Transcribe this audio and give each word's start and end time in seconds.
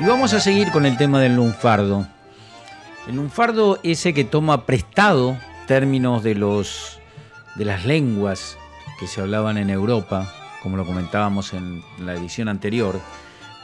Y 0.00 0.04
vamos 0.06 0.32
a 0.32 0.40
seguir 0.40 0.70
con 0.70 0.86
el 0.86 0.96
tema 0.96 1.20
del 1.20 1.36
lunfardo. 1.36 2.06
El 3.06 3.16
lunfardo 3.16 3.78
ese 3.82 4.14
que 4.14 4.24
toma 4.24 4.64
prestado 4.64 5.36
términos 5.66 6.22
de 6.22 6.34
los 6.34 6.98
de 7.56 7.66
las 7.66 7.84
lenguas 7.84 8.56
que 8.98 9.06
se 9.06 9.20
hablaban 9.20 9.58
en 9.58 9.68
Europa, 9.68 10.32
como 10.62 10.78
lo 10.78 10.86
comentábamos 10.86 11.52
en 11.52 11.82
la 11.98 12.14
edición 12.14 12.48
anterior, 12.48 12.98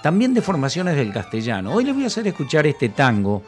también 0.02 0.34
de 0.34 0.42
formaciones 0.42 0.96
del 0.96 1.10
castellano. 1.10 1.72
Hoy 1.72 1.84
les 1.84 1.94
voy 1.94 2.04
a 2.04 2.08
hacer 2.08 2.26
escuchar 2.26 2.66
este 2.66 2.90
tango 2.90 3.42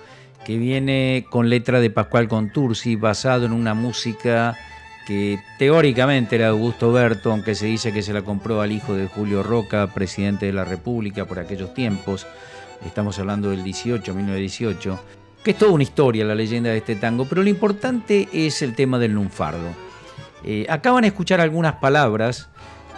que 0.47 0.57
viene 0.57 1.27
con 1.29 1.51
letra 1.51 1.81
de 1.81 1.91
Pascual 1.91 2.27
Contursi, 2.27 2.97
basado 2.97 3.45
en 3.45 3.53
una 3.53 3.75
música 3.75 4.57
que 5.07 5.39
teóricamente 5.59 6.37
era 6.37 6.49
Augusto 6.49 6.91
Berto, 6.91 7.33
aunque 7.33 7.55
se 7.55 7.67
dice 7.67 7.93
que 7.93 8.01
se 8.01 8.15
la 8.15 8.23
compró 8.23 8.63
al 8.63 8.73
hijo 8.73 8.95
de 8.95 9.09
Julio 9.09 9.43
Roca, 9.43 9.89
presidente 9.89 10.47
de 10.47 10.55
la 10.55 10.65
República 10.65 11.27
por 11.27 11.39
aquellos 11.39 11.75
tiempos 11.75 12.27
estamos 12.87 13.19
hablando 13.19 13.51
del 13.51 13.65
18, 13.65 14.15
1918, 14.15 14.99
que 15.43 15.53
es 15.53 15.59
toda 15.59 15.73
una 15.73 15.83
historia 15.83 16.25
la 16.25 16.35
leyenda 16.35 16.71
de 16.71 16.79
este 16.79 16.97
tango, 16.97 17.27
pero 17.27 17.43
lo 17.43 17.49
importante 17.49 18.29
es 18.33 18.63
el 18.63 18.75
tema 18.75 18.99
del 18.99 19.13
lunfardo. 19.13 19.69
Eh, 20.45 20.67
acaban 20.69 21.03
de 21.03 21.09
escuchar 21.09 21.41
algunas 21.41 21.75
palabras 21.75 22.49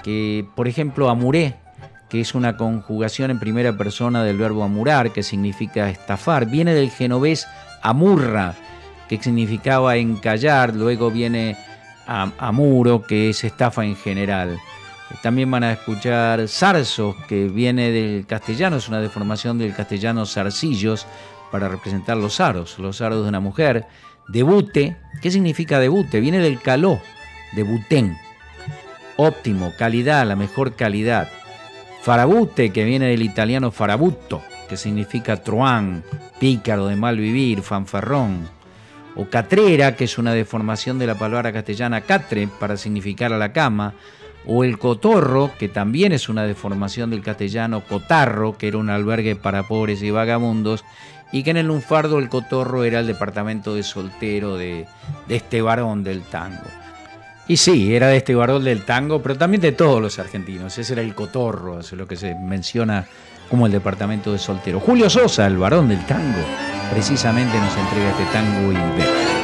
que, 0.03 0.47
por 0.55 0.69
ejemplo, 0.69 1.09
amuré, 1.09 1.57
que 2.09 2.21
es 2.21 2.35
una 2.35 2.57
conjugación 2.57 3.31
en 3.31 3.39
primera 3.39 3.77
persona 3.77 4.25
del 4.25 4.37
verbo 4.37 4.65
amurar, 4.65 5.13
que 5.13 5.23
significa 5.23 5.89
estafar, 5.89 6.47
viene 6.47 6.75
del 6.75 6.91
genovés 6.91 7.47
amurra, 7.83 8.55
que 9.09 9.23
significaba 9.23 9.97
encallar, 9.97 10.75
luego 10.75 11.11
viene 11.11 11.57
amuro, 12.07 13.03
que 13.03 13.31
es 13.31 13.45
estafa 13.45 13.85
en 13.85 13.97
general. 13.97 14.59
También 15.23 15.51
van 15.51 15.65
a 15.65 15.73
escuchar 15.73 16.49
zarzos, 16.49 17.17
que 17.29 17.49
viene 17.49 17.91
del 17.91 18.27
castellano, 18.27 18.77
es 18.77 18.89
una 18.89 19.01
deformación 19.01 19.59
del 19.59 19.75
castellano 19.75 20.25
zarcillos 20.25 21.07
para 21.51 21.69
representar 21.69 22.17
los 22.17 22.41
aros, 22.41 22.79
los 22.79 23.01
aros 23.01 23.23
de 23.23 23.29
una 23.29 23.41
mujer. 23.41 23.87
Debute, 24.29 24.97
¿qué 25.21 25.31
significa 25.31 25.79
debute? 25.79 26.21
Viene 26.21 26.39
del 26.39 26.61
caló, 26.61 27.01
debutén. 27.53 28.17
Óptimo, 29.17 29.73
calidad, 29.77 30.27
la 30.27 30.37
mejor 30.37 30.75
calidad. 30.75 31.29
Farabute, 32.03 32.73
que 32.73 32.85
viene 32.85 33.09
del 33.09 33.23
italiano 33.23 33.71
farabutto, 33.71 34.43
que 34.69 34.79
significa 34.79 35.43
truán, 35.43 36.03
pícaro, 36.39 36.87
de 36.87 36.97
mal 36.97 37.19
vivir, 37.19 37.61
fanfarrón. 37.61 38.49
O 39.17 39.27
catrera, 39.27 39.97
que 39.97 40.05
es 40.05 40.17
una 40.17 40.33
deformación 40.33 40.99
de 40.99 41.09
la 41.09 41.17
palabra 41.17 41.53
castellana 41.53 42.01
catre, 42.01 42.49
para 42.59 42.79
significar 42.79 43.33
a 43.33 43.39
la 43.39 43.53
cama 43.53 43.93
o 44.47 44.65
el 44.65 44.79
cotorro, 44.79 45.51
que 45.59 45.69
también 45.69 46.13
es 46.13 46.29
una 46.29 46.45
deformación 46.45 47.11
del 47.11 47.23
castellano 47.23 47.83
cotarro, 47.87 48.57
que 48.57 48.69
era 48.69 48.79
un 48.79 48.91
albergue 48.91 49.37
para 49.37 49.69
pobres 49.69 50.03
y 50.03 50.11
vagabundos, 50.11 50.85
y 51.33 51.43
que 51.43 51.51
en 51.51 51.59
el 51.59 51.67
lunfardo 51.67 52.19
el 52.19 52.29
cotorro 52.29 52.85
era 52.85 53.01
el 53.01 53.07
departamento 53.07 53.75
de 53.75 53.83
soltero 53.83 54.57
de, 54.57 54.87
este 55.29 55.63
varón 55.63 56.03
del 56.03 56.23
tango. 56.23 56.65
Y 57.47 57.57
sí, 57.57 57.95
era 57.95 58.09
de 58.09 58.19
este 58.19 58.35
varón 58.35 58.65
del 58.65 58.85
tango, 58.85 59.23
pero 59.23 59.37
también 59.37 59.61
de 59.61 59.73
todos 59.73 60.01
los 60.01 60.19
argentinos. 60.19 60.79
Ese 60.79 60.93
era 60.93 61.03
el 61.03 61.15
cotorro, 61.15 61.81
es 61.81 61.93
lo 61.93 62.07
que 62.07 62.17
se 62.17 62.35
menciona 62.35 63.07
como 63.49 63.67
el 63.67 63.73
departamento 63.73 64.33
de 64.33 64.39
soltero. 64.39 64.79
Julio 64.79 65.11
Sosa, 65.11 65.47
el 65.47 65.59
varón 65.59 65.89
del 65.89 66.05
tango, 66.07 66.41
precisamente 66.93 67.59
nos 67.59 67.77
entrega 67.77 68.11
este 68.11 68.25
tango 68.33 68.73
y 68.73 69.40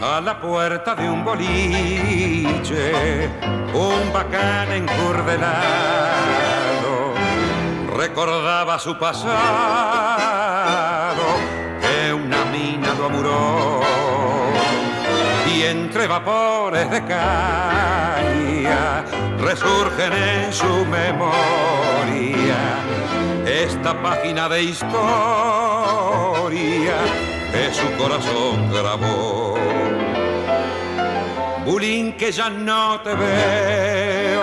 ve. 0.00 0.78
de 0.96 1.10
un 1.10 1.24
boliche, 1.24 3.28
un 3.74 4.12
bacán 4.12 4.70
encurdelado, 4.72 7.14
recordaba 7.96 8.78
su 8.78 8.96
pasado, 8.96 9.34
que 11.80 12.12
una 12.12 12.44
mina 12.46 12.94
lo 12.94 13.06
amuró, 13.06 13.80
y 15.54 15.62
entre 15.62 16.06
vapores 16.06 16.88
de 16.90 17.04
caña 17.04 19.04
resurgen 19.38 20.12
en 20.12 20.52
su 20.52 20.84
memoria 20.86 22.56
esta 23.46 24.00
página 24.02 24.48
de 24.48 24.62
historia 24.62 24.88
que 27.52 27.72
su 27.72 27.96
corazón 27.96 28.70
grabó 28.70 29.57
Bulín 31.68 32.14
que 32.14 32.32
ya 32.32 32.48
no 32.48 32.98
te 33.02 33.14
veo, 33.14 34.42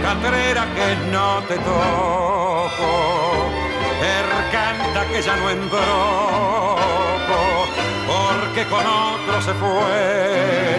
Catrera 0.00 0.64
que 0.76 0.94
no 1.10 1.42
te 1.48 1.58
toco, 1.58 3.50
Ercanta 4.00 5.04
que 5.10 5.20
ya 5.20 5.34
no 5.34 5.50
embroco, 5.50 5.80
porque 8.06 8.64
con 8.70 8.86
otro 8.86 9.42
se 9.42 9.52
fue. 9.54 10.76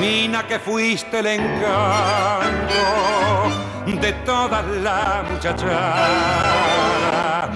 Mina 0.00 0.46
que 0.46 0.58
fuiste 0.58 1.18
el 1.18 1.26
encanto 1.26 2.74
de 4.00 4.12
toda 4.24 4.62
la 4.62 5.24
muchacha 5.30 7.50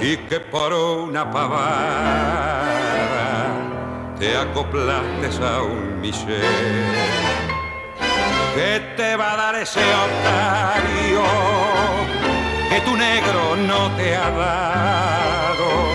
y 0.00 0.18
que 0.18 0.38
por 0.38 0.72
una 0.72 1.28
pavada 1.28 2.84
te 4.18 4.36
acoplaste 4.36 5.26
a 5.44 5.62
un 5.62 6.00
miser. 6.00 6.40
¿Qué 8.54 8.80
te 8.96 9.16
va 9.16 9.32
a 9.32 9.36
dar 9.36 9.54
ese 9.56 9.80
otario 9.80 11.22
que 12.70 12.80
tu 12.82 12.96
negro 12.96 13.56
no 13.56 13.90
te 13.96 14.16
ha 14.16 14.30
dado? 14.30 15.94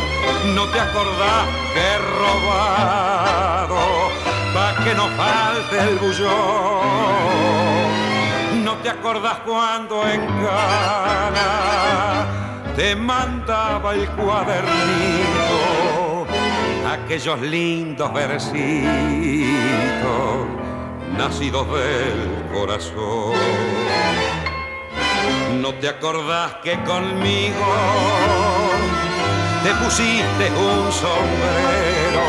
No 0.56 0.66
te 0.68 0.80
acordás 0.80 1.48
que 1.74 1.98
robado 2.20 3.80
pa' 4.54 4.76
que 4.84 4.94
no 4.94 5.08
falte 5.10 5.80
el 5.80 5.98
bullón. 5.98 6.34
No 8.66 8.74
te 8.84 8.90
acordás 8.90 9.38
cuando 9.46 10.08
en 10.08 10.26
cana 10.44 12.26
te 12.76 12.96
mandaba 12.96 13.94
el 13.94 14.08
cuadernito 14.10 15.79
aquellos 16.94 17.40
lindos 17.42 18.12
versitos 18.14 18.60
nacidos 21.18 21.68
del 21.72 22.46
corazón. 22.52 23.34
¿No 25.62 25.74
te 25.76 25.90
acordás 25.90 26.56
que 26.64 26.80
conmigo 26.84 27.66
te 29.64 29.72
pusiste 29.84 30.50
un 30.52 30.92
sombrero 30.92 32.28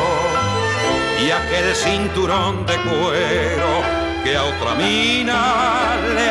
y 1.25 1.31
aquel 1.31 1.75
cinturón 1.75 2.66
de 2.66 2.75
cuero 2.77 3.82
que 4.25 4.37
a 4.37 4.44
otra 4.44 4.75
mina 4.75 5.97
le 6.15 6.31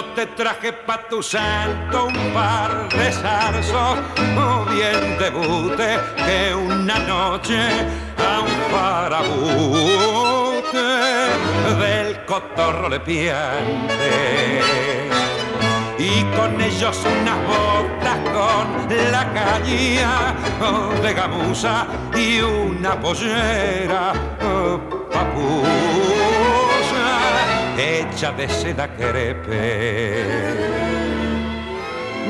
No 0.00 0.06
te 0.14 0.24
traje 0.28 0.72
pa' 0.72 1.06
tu 1.10 1.22
santo 1.22 2.06
un 2.06 2.32
par 2.32 2.88
de 2.88 3.12
zarzos 3.12 3.98
o 4.34 4.64
bien 4.72 5.18
debute 5.18 5.98
que 6.16 6.54
una 6.54 6.98
noche 7.00 7.60
a 8.16 8.40
un 8.40 8.54
parabute 8.72 9.92
del 11.82 12.24
cotorro 12.24 12.88
le 12.88 13.00
piante. 13.00 14.62
Y 15.98 16.24
con 16.34 16.58
ellos 16.58 16.98
unas 17.04 17.38
botas 17.46 18.18
con 18.32 18.66
la 19.12 19.24
caña 19.34 20.34
de 21.02 21.12
gamuza 21.12 21.86
y 22.16 22.40
una 22.40 22.98
pollera 22.98 24.14
papu 25.12 25.99
hecha 28.10 28.32
de 28.32 28.48
seda 28.48 28.88
crepe. 28.96 30.24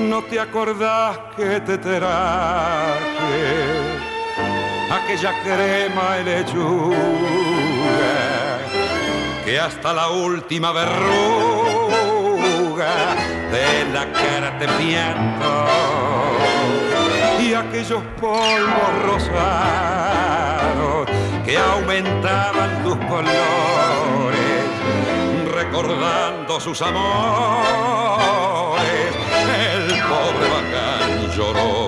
No 0.09 0.23
te 0.23 0.41
acordás 0.41 1.19
que 1.37 1.61
te 1.61 1.79
traje 1.79 3.01
aquella 4.91 5.33
crema 5.43 6.19
y 6.21 6.25
lechuga 6.25 6.97
que 9.45 9.61
hasta 9.61 9.93
la 9.93 10.09
última 10.09 10.73
verruga 10.73 10.95
de 13.51 13.85
la 13.93 14.13
cara 14.13 14.59
te 14.59 14.67
pianto 14.67 15.67
y 17.41 17.55
aquellos 17.55 18.03
polvos 18.21 19.03
rosados 19.05 20.31
que 21.45 21.57
aumentaban 21.57 22.83
tus 22.85 22.97
colores, 23.07 24.30
recordando 25.71 26.59
sus 26.61 26.83
amores, 26.83 27.01
el 29.59 29.89
pobre 30.09 30.49
bacán 30.49 31.31
lloró. 31.31 31.80